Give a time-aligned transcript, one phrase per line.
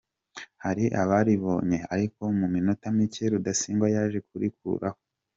[0.63, 4.99] hari abaribonye ariko mu minota mike Rudasingwa yaje kurikuraho.